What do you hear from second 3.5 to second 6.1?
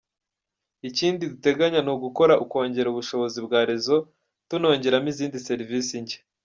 réseau tunongeramo izindi serivisi